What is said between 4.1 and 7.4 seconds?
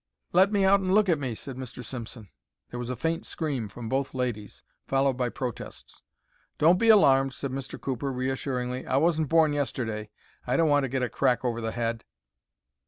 ladies, followed by protests. "Don't be alarmed,"